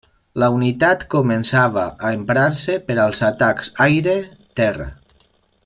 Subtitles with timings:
[0.43, 4.93] La unitat començava a emprar-se per als atacs aire-terra.